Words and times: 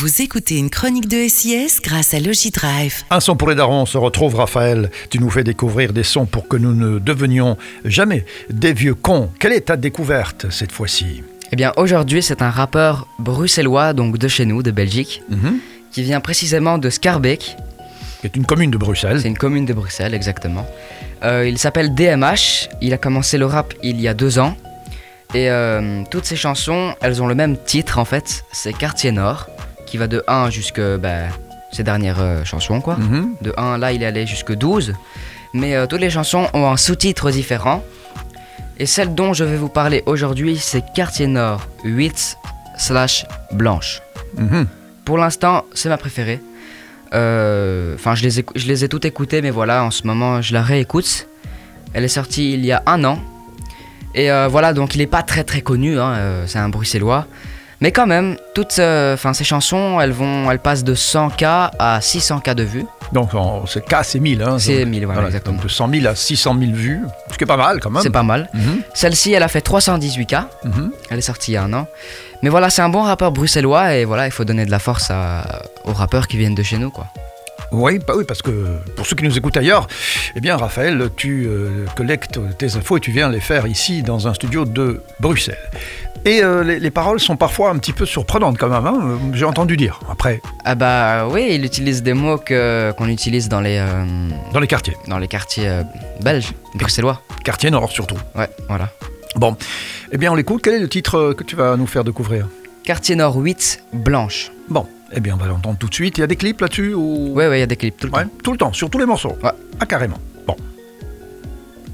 Vous 0.00 0.22
écoutez 0.22 0.56
une 0.56 0.70
chronique 0.70 1.08
de 1.08 1.28
SIS 1.28 1.78
grâce 1.82 2.14
à 2.14 2.20
Logidrive. 2.20 3.02
Un 3.10 3.20
son 3.20 3.36
pour 3.36 3.50
les 3.50 3.54
darons, 3.54 3.82
on 3.82 3.86
se 3.86 3.98
retrouve 3.98 4.34
Raphaël. 4.34 4.90
Tu 5.10 5.18
nous 5.18 5.28
fais 5.28 5.44
découvrir 5.44 5.92
des 5.92 6.04
sons 6.04 6.24
pour 6.24 6.48
que 6.48 6.56
nous 6.56 6.72
ne 6.72 6.98
devenions 6.98 7.58
jamais 7.84 8.24
des 8.48 8.72
vieux 8.72 8.94
cons. 8.94 9.28
Quelle 9.38 9.52
est 9.52 9.66
ta 9.66 9.76
découverte 9.76 10.46
cette 10.50 10.72
fois-ci? 10.72 11.22
Eh 11.52 11.56
bien, 11.56 11.74
aujourd'hui, 11.76 12.22
c'est 12.22 12.40
un 12.40 12.48
rappeur 12.48 13.08
bruxellois, 13.18 13.92
donc 13.92 14.16
de 14.16 14.26
chez 14.26 14.46
nous, 14.46 14.62
de 14.62 14.70
Belgique, 14.70 15.22
qui 15.92 16.02
vient 16.02 16.20
précisément 16.20 16.78
de 16.78 16.88
Scarbeck. 16.88 17.58
Qui 18.22 18.26
est 18.26 18.36
une 18.36 18.46
commune 18.46 18.70
de 18.70 18.78
Bruxelles. 18.78 19.20
C'est 19.20 19.28
une 19.28 19.36
commune 19.36 19.66
de 19.66 19.74
Bruxelles, 19.74 20.14
exactement. 20.14 20.66
Euh, 21.24 21.46
il 21.46 21.58
s'appelle 21.58 21.94
DMH. 21.94 22.70
Il 22.80 22.94
a 22.94 22.98
commencé 22.98 23.36
le 23.36 23.44
rap 23.44 23.74
il 23.82 24.00
y 24.00 24.08
a 24.08 24.14
deux 24.14 24.38
ans. 24.38 24.56
Et 25.34 25.50
euh, 25.50 26.04
toutes 26.10 26.24
ses 26.24 26.36
chansons, 26.36 26.94
elles 27.02 27.22
ont 27.22 27.26
le 27.26 27.34
même 27.34 27.58
titre 27.58 27.98
en 27.98 28.06
fait. 28.06 28.44
C'est 28.50 28.72
Quartier 28.72 29.12
Nord, 29.12 29.48
qui 29.90 29.96
va 29.98 30.06
de 30.06 30.22
1 30.28 30.50
jusque 30.50 30.80
bah, 30.80 31.24
ses 31.72 31.82
dernières 31.82 32.20
euh, 32.20 32.44
chansons, 32.44 32.80
quoi. 32.80 32.96
Mhm. 32.96 33.34
De 33.42 33.52
1, 33.56 33.78
là, 33.78 33.92
il 33.92 34.02
est 34.02 34.06
allé 34.06 34.26
jusque 34.26 34.52
12. 34.54 34.94
Mais 35.52 35.74
euh, 35.74 35.86
toutes 35.86 36.00
les 36.00 36.10
chansons 36.10 36.46
ont 36.54 36.66
un 36.70 36.76
sous-titre 36.76 37.30
différent. 37.30 37.82
Et 38.78 38.86
celle 38.86 39.14
dont 39.14 39.32
je 39.34 39.44
vais 39.44 39.56
vous 39.56 39.68
parler 39.68 40.02
aujourd'hui, 40.06 40.56
c'est 40.58 40.82
Quartier 40.94 41.26
Nord 41.26 41.66
8 41.84 42.36
slash 42.78 43.26
Blanche. 43.52 44.00
Mhm. 44.38 44.66
Pour 45.04 45.18
l'instant, 45.18 45.64
c'est 45.74 45.88
ma 45.88 45.98
préférée. 45.98 46.40
Euh, 47.12 47.94
Enfin, 47.96 48.14
je, 48.14 48.22
les 48.22 48.38
ai- 48.40 48.46
je 48.54 48.66
les 48.68 48.84
ai 48.84 48.88
toutes 48.88 49.04
écoutées, 49.04 49.42
mais 49.42 49.50
voilà, 49.50 49.84
en 49.84 49.90
ce 49.90 50.06
moment, 50.06 50.40
je 50.40 50.52
la 50.54 50.62
réécoute. 50.62 51.26
Elle 51.92 52.04
est 52.04 52.08
sortie 52.08 52.52
il 52.54 52.64
y 52.64 52.70
a 52.72 52.82
un 52.86 53.02
an. 53.04 53.18
Et 54.14 54.28
voilà, 54.48 54.72
donc 54.72 54.94
il 54.94 54.98
n'est 54.98 55.06
pas 55.06 55.22
très 55.22 55.44
très 55.44 55.60
connu, 55.60 55.98
hein, 55.98 56.42
c'est 56.46 56.58
un 56.58 56.68
bruxellois. 56.68 57.26
Mais 57.82 57.92
quand 57.92 58.06
même, 58.06 58.36
toutes 58.54 58.78
euh, 58.78 59.14
enfin, 59.14 59.32
ces 59.32 59.44
chansons, 59.44 60.00
elles, 60.00 60.12
vont, 60.12 60.50
elles 60.50 60.58
passent 60.58 60.84
de 60.84 60.94
100K 60.94 61.70
à 61.78 61.98
600K 62.00 62.54
de 62.54 62.62
vues. 62.62 62.84
Donc 63.12 63.32
en- 63.34 63.64
c'est 63.66 63.82
K, 63.84 63.96
c'est 64.02 64.20
1000. 64.20 64.42
Hein, 64.42 64.58
C'est 64.58 64.80
Donc, 64.80 64.88
1000, 64.90 65.06
voilà, 65.06 65.26
exactement. 65.26 65.54
Donc 65.56 65.64
de 65.64 65.68
100 65.68 65.88
000 65.90 66.06
à 66.06 66.14
600 66.14 66.56
000 66.60 66.72
vues, 66.72 67.00
ce 67.32 67.38
qui 67.38 67.44
est 67.44 67.46
pas 67.46 67.56
mal 67.56 67.80
quand 67.80 67.90
même. 67.90 68.02
C'est 68.02 68.10
pas 68.10 68.22
mal. 68.22 68.50
Mhm. 68.52 68.82
Celle-ci, 68.92 69.32
elle 69.32 69.42
a 69.42 69.48
fait 69.48 69.60
318K. 69.66 70.44
Mhm. 70.64 70.92
Elle 71.10 71.18
est 71.18 71.22
sortie 71.22 71.52
il 71.52 71.54
y 71.54 71.56
a 71.56 71.62
un 71.64 71.72
an. 71.72 71.86
Mais 72.42 72.50
voilà, 72.50 72.68
c'est 72.70 72.82
un 72.82 72.90
bon 72.90 73.02
rappeur 73.02 73.32
bruxellois 73.32 73.94
et 73.94 74.04
voilà, 74.04 74.26
il 74.26 74.30
faut 74.32 74.44
donner 74.44 74.66
de 74.66 74.70
la 74.70 74.78
force 74.78 75.10
à- 75.10 75.62
aux 75.84 75.92
rappeurs 75.94 76.28
qui 76.28 76.36
viennent 76.36 76.54
de 76.54 76.62
chez 76.62 76.76
nous, 76.78 76.90
quoi. 76.90 77.06
Oui, 77.72 77.98
bah 78.04 78.14
oui, 78.16 78.24
parce 78.26 78.42
que 78.42 78.50
pour 78.96 79.06
ceux 79.06 79.14
qui 79.16 79.22
nous 79.24 79.38
écoutent 79.38 79.56
ailleurs, 79.56 79.86
eh 80.34 80.40
bien 80.40 80.56
Raphaël, 80.56 81.08
tu 81.16 81.46
euh, 81.46 81.86
collectes 81.96 82.38
tes 82.58 82.74
infos 82.76 82.96
et 82.96 83.00
tu 83.00 83.12
viens 83.12 83.28
les 83.30 83.38
faire 83.40 83.66
ici 83.66 84.02
dans 84.02 84.26
un 84.26 84.34
studio 84.34 84.64
de 84.64 85.02
Bruxelles. 85.20 85.56
Et 86.26 86.42
euh, 86.42 86.62
les, 86.62 86.78
les 86.80 86.90
paroles 86.90 87.18
sont 87.18 87.36
parfois 87.36 87.70
un 87.70 87.78
petit 87.78 87.94
peu 87.94 88.04
surprenantes 88.04 88.58
quand 88.58 88.68
même, 88.68 88.86
hein, 88.86 88.98
euh, 89.02 89.16
j'ai 89.32 89.46
entendu 89.46 89.76
dire. 89.78 90.00
Après, 90.10 90.42
Ah 90.66 90.74
bah 90.74 91.26
oui, 91.30 91.48
il 91.52 91.64
utilise 91.64 92.02
des 92.02 92.12
mots 92.12 92.36
que- 92.36 92.92
qu'on 92.98 93.08
utilise 93.08 93.48
dans 93.48 93.60
les, 93.60 93.78
euh, 93.78 94.04
dans 94.52 94.60
les 94.60 94.66
quartiers, 94.66 94.96
dans 95.08 95.18
les 95.18 95.28
quartiers 95.28 95.66
euh, 95.66 95.82
belges, 96.22 96.52
bruxellois. 96.74 97.22
quartier 97.42 97.70
nord 97.70 97.90
surtout. 97.90 98.18
Ouais, 98.36 98.50
voilà. 98.68 98.90
Bon, 99.36 99.56
eh 100.12 100.18
bien 100.18 100.30
on 100.30 100.34
l'écoute. 100.34 100.60
Quel 100.62 100.74
est 100.74 100.78
le 100.80 100.88
titre 100.90 101.32
que 101.32 101.42
tu 101.44 101.56
vas 101.56 101.76
nous 101.78 101.86
faire 101.86 102.04
découvrir? 102.04 102.46
Quartier 102.84 103.14
Nord 103.16 103.36
8, 103.36 103.84
Blanche. 103.94 104.50
Bon, 104.68 104.86
eh 105.12 105.20
bien 105.20 105.34
on 105.34 105.38
va 105.38 105.46
l'entendre 105.46 105.78
tout 105.78 105.88
de 105.88 105.94
suite. 105.94 106.18
Il 106.18 106.20
y 106.20 106.24
a 106.24 106.26
des 106.26 106.36
clips 106.36 106.60
là-dessus 106.60 106.92
ou... 106.92 107.32
Ouais, 107.34 107.48
ouais, 107.48 107.58
il 107.58 107.60
y 107.60 107.62
a 107.62 107.66
des 107.66 107.76
clips 107.76 107.96
tout 107.96 108.08
le 108.08 108.12
Ouais, 108.12 108.24
temps. 108.24 108.30
tout 108.44 108.52
le 108.52 108.58
temps, 108.58 108.72
sur 108.74 108.90
tous 108.90 108.98
les 108.98 109.06
morceaux. 109.06 109.38
Ouais. 109.42 109.50
Ah 109.78 109.86
carrément. 109.86 110.18
Bon. 110.46 110.56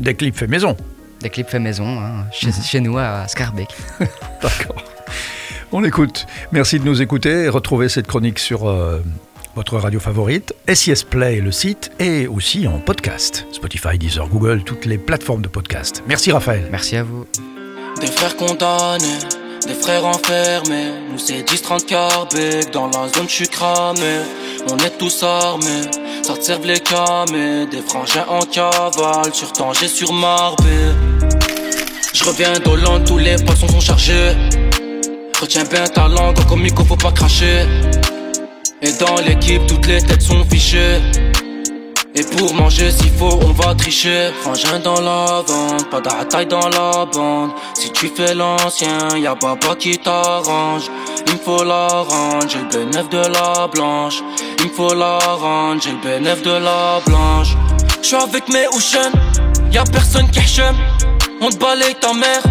Des 0.00 0.14
clips 0.14 0.36
faits 0.36 0.48
maison. 0.50 0.76
Des 1.20 1.30
clips 1.30 1.48
faits 1.48 1.62
maison, 1.62 1.98
hein, 2.00 2.26
chez, 2.30 2.48
Mhm. 2.48 2.52
chez 2.62 2.80
nous 2.80 2.98
à 2.98 3.26
Scarbeck. 3.28 3.68
D'accord. 4.42 4.76
On 5.72 5.82
écoute. 5.84 6.26
Merci 6.52 6.78
de 6.78 6.84
nous 6.84 7.02
écouter 7.02 7.44
et 7.44 7.48
retrouvez 7.48 7.88
cette 7.88 8.06
chronique 8.06 8.38
sur 8.38 8.68
euh, 8.68 9.02
votre 9.56 9.76
radio 9.78 9.98
favorite, 9.98 10.54
SIS 10.72 11.04
Play, 11.08 11.40
le 11.40 11.50
site, 11.52 11.90
et 11.98 12.26
aussi 12.26 12.68
en 12.68 12.78
podcast. 12.78 13.46
Spotify, 13.52 13.98
Deezer, 13.98 14.28
Google, 14.28 14.62
toutes 14.62 14.84
les 14.84 14.98
plateformes 14.98 15.42
de 15.42 15.48
podcast. 15.48 16.02
Merci 16.06 16.30
Raphaël. 16.32 16.68
Merci 16.70 16.96
à 16.96 17.02
vous. 17.02 17.26
Des 18.00 18.06
frères 18.08 18.36
condamnés, 18.36 19.18
des 19.66 19.74
frères 19.74 20.04
enfermés. 20.06 20.92
Nous 21.10 21.18
c'est 21.18 21.42
10-30 21.42 21.86
carbec, 21.86 22.70
dans 22.72 22.86
la 22.88 23.08
zone 23.08 23.28
j'suis 23.28 23.48
cramé. 23.48 24.20
On 24.70 24.76
est 24.78 24.96
tous 24.98 25.22
armés, 25.22 25.86
ça 26.26 26.34
serve 26.40 26.66
les 26.66 26.80
camés. 26.80 27.66
Des 27.70 27.82
frangins 27.82 28.26
en 28.28 28.40
cavale, 28.40 29.32
sur 29.32 29.52
Tanger, 29.52 29.86
sur 29.86 30.12
Marbé. 30.12 30.78
Je 32.12 32.24
reviens 32.24 32.58
d'Hollande, 32.58 33.04
tous 33.04 33.18
les 33.18 33.36
poissons 33.36 33.68
sont 33.68 33.80
chargés. 33.80 34.32
Retiens 35.40 35.64
bien 35.64 35.84
ta 35.84 36.08
langue, 36.08 36.36
en 36.40 36.44
comico 36.44 36.84
faut 36.84 36.96
pas 36.96 37.12
cracher. 37.12 37.66
Et 38.82 38.92
dans 38.94 39.16
l'équipe, 39.26 39.64
toutes 39.66 39.86
les 39.86 40.02
têtes 40.02 40.22
sont 40.22 40.44
fichées. 40.50 41.00
Et 42.16 42.24
pour 42.24 42.54
manger 42.54 42.90
s'il 42.90 43.10
faut 43.10 43.38
on 43.42 43.52
va 43.52 43.74
tricher 43.74 44.30
Frangin 44.40 44.78
dans 44.78 45.02
la 45.02 45.42
vente, 45.46 45.90
pas 45.90 46.00
d'ataille 46.00 46.46
dans 46.46 46.66
la 46.70 47.04
bande 47.04 47.50
Si 47.74 47.92
tu 47.92 48.08
fais 48.08 48.34
l'ancien, 48.34 49.18
y'a 49.18 49.34
papa 49.34 49.74
qui 49.78 49.98
t'arrange 49.98 50.90
Il 51.26 51.32
me 51.32 51.38
faut 51.38 51.64
la 51.64 51.88
rendre, 51.88 52.48
j'ai 52.48 52.58
le 52.58 52.68
bénéf 52.68 53.08
de 53.08 53.18
la 53.18 53.66
blanche. 53.68 54.22
Il 54.60 54.66
me 54.66 54.70
faut 54.70 54.94
la 54.94 55.18
rendre, 55.18 55.80
j'ai 55.82 55.90
le 55.90 55.98
bénéf 55.98 56.42
de 56.42 56.50
la 56.50 57.00
blanche. 57.04 57.56
J'suis 58.02 58.16
avec 58.16 58.48
mes 58.48 58.66
Ocean, 58.68 59.10
y'a 59.72 59.84
personne 59.84 60.30
qui 60.30 60.40
chum. 60.40 60.76
On 61.40 61.48
te 61.48 61.56
balaye 61.56 61.94
ta 62.00 62.12
mère, 62.12 62.42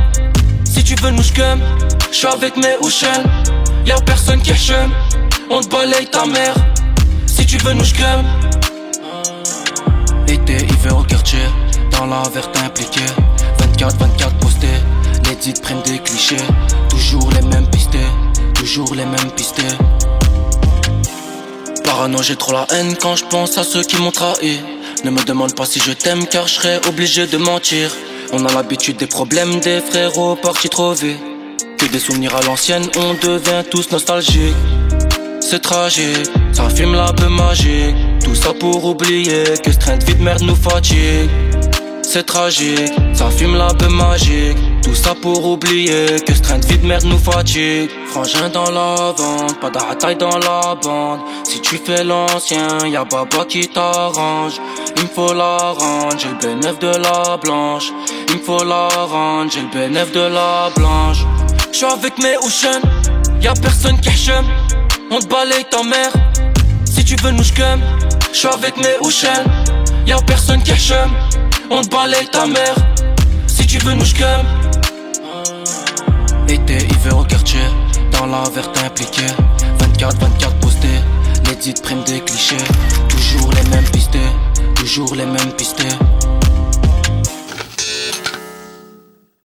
si 0.65 0.83
tu 0.83 0.95
veux 0.95 1.11
nous 1.11 1.23
scum. 1.23 1.59
J'suis 2.11 2.27
avec 2.27 2.57
mes 2.57 2.75
Ocean, 2.81 3.23
y'a 3.85 3.95
personne 4.01 4.41
qui 4.41 4.53
chum. 4.53 4.91
On 5.49 5.61
te 5.61 5.69
balaye 5.69 6.07
ta 6.07 6.25
mère, 6.25 6.55
si 7.27 7.45
tu 7.45 7.57
veux 7.59 7.73
nous 7.73 7.85
scum. 7.85 8.23
Été, 10.27 10.57
hiver 10.57 10.97
au 10.97 11.03
quartier, 11.03 11.45
dans 11.91 12.07
la 12.07 12.23
verte 12.33 12.57
impliquée. 12.57 13.05
24-24 13.77 14.37
postés, 14.41 14.67
les 15.29 15.35
dites 15.35 15.61
prennent 15.61 15.81
des 15.83 15.99
clichés. 15.99 16.35
Toujours 16.89 17.29
les 17.31 17.41
mêmes 17.47 17.67
pistés, 17.67 18.09
toujours 18.65 18.95
les 18.95 19.05
mêmes 19.05 19.31
pistés. 19.35 19.61
Parano, 21.83 22.23
j'ai 22.23 22.35
trop 22.35 22.51
la 22.51 22.65
haine 22.71 22.95
quand 22.99 23.15
je 23.15 23.23
pense 23.25 23.59
à 23.59 23.63
ceux 23.63 23.83
qui 23.83 23.95
m'ont 23.97 24.09
trahi. 24.09 24.59
Ne 25.03 25.11
me 25.11 25.23
demande 25.23 25.55
pas 25.55 25.67
si 25.67 25.79
je 25.79 25.91
t'aime 25.91 26.25
car 26.25 26.47
je 26.47 26.55
serais 26.55 26.81
obligé 26.87 27.27
de 27.27 27.37
mentir. 27.37 27.91
On 28.33 28.43
a 28.43 28.51
l'habitude 28.51 28.97
des 28.97 29.05
problèmes 29.05 29.59
des 29.59 29.81
frérots 29.81 30.35
partis 30.35 30.69
trop 30.69 30.93
vite. 30.93 31.19
Que 31.77 31.85
des 31.85 31.99
souvenirs 31.99 32.35
à 32.35 32.41
l'ancienne, 32.41 32.89
on 32.97 33.13
devient 33.13 33.63
tous 33.69 33.91
nostalgiques. 33.91 34.55
C'est 35.41 35.61
tragique, 35.61 36.31
ça 36.51 36.67
fume 36.67 36.95
la 36.95 37.13
peu 37.13 37.27
magique. 37.27 37.95
Tout 38.23 38.33
ça 38.33 38.51
pour 38.59 38.83
oublier 38.83 39.43
que 39.63 39.71
ce 39.71 39.77
train 39.77 39.97
de 39.97 40.05
vie 40.05 40.15
de 40.15 40.23
merde 40.23 40.41
nous 40.41 40.55
fatigue. 40.55 41.29
C'est 42.15 42.23
tragique, 42.23 42.93
ça 43.13 43.29
fume 43.29 43.57
la 43.57 43.67
peu 43.73 43.89
magique. 43.89 44.57
Tout 44.81 44.95
ça 44.95 45.13
pour 45.21 45.43
oublier 45.43 46.05
que 46.25 46.33
ce 46.33 46.41
train 46.41 46.59
de 46.59 46.65
vie 46.65 46.77
de 46.77 46.85
merde 46.85 47.03
nous 47.03 47.17
fatigue. 47.17 47.89
Frangin 48.07 48.47
dans 48.47 48.71
la 48.71 49.11
vente, 49.11 49.59
pas 49.59 49.69
d'ataille 49.69 50.15
dans 50.15 50.37
la 50.37 50.75
bande. 50.81 51.19
Si 51.43 51.59
tu 51.59 51.75
fais 51.75 52.05
l'ancien, 52.05 52.87
y'a 52.87 53.03
papa 53.03 53.43
qui 53.43 53.67
t'arrange. 53.67 54.61
Il 54.95 55.03
me 55.03 55.07
faut 55.09 55.33
la 55.33 55.57
rendre, 55.57 56.17
j'ai 56.17 56.29
le 56.29 56.35
bénéf 56.35 56.79
de 56.79 56.87
la 56.87 57.35
blanche. 57.35 57.91
Il 58.29 58.35
me 58.35 58.43
faut 58.43 58.63
la 58.63 58.87
rendre, 58.87 59.51
j'ai 59.51 59.63
le 59.63 59.67
bénéf 59.67 60.13
de 60.13 60.21
la 60.21 60.69
blanche. 60.73 61.25
J'suis 61.73 61.85
avec 61.85 62.17
mes 62.19 62.37
Ocean, 62.37 62.79
y'a 63.41 63.55
personne 63.55 63.99
qui 63.99 64.11
chum. 64.11 64.45
On 65.11 65.19
te 65.19 65.27
balaye 65.27 65.65
ta 65.69 65.83
mère, 65.83 66.13
si 66.85 67.03
tu 67.03 67.17
veux 67.21 67.31
nous 67.31 67.43
scum. 67.43 67.81
J'suis 68.31 68.47
avec 68.47 68.77
mes 68.77 68.95
Ocean, 69.01 69.43
y'a 70.07 70.15
personne 70.25 70.63
qui 70.63 70.77
chum. 70.77 71.11
On 71.71 71.81
te 71.81 71.89
balaye 71.89 72.27
ta 72.27 72.45
mère, 72.45 72.75
si 73.47 73.65
tu 73.65 73.79
veux 73.79 73.93
nous 73.93 74.05
scum. 74.05 74.27
Été, 76.47 76.77
hiver 76.77 77.17
au 77.17 77.23
quartier, 77.23 77.59
dans 78.11 78.27
la 78.27 78.43
verte 78.49 78.77
impliquée. 78.85 79.27
24-24 79.97 80.59
postés, 80.61 80.87
les 81.47 81.55
dites 81.55 81.81
prennent 81.81 82.03
des 82.03 82.19
clichés. 82.21 82.55
Toujours 83.09 83.51
les 83.51 83.69
mêmes 83.69 83.89
pistés, 83.91 84.29
toujours 84.75 85.15
les 85.15 85.25
mêmes 85.25 85.51
pistés. 85.57 85.89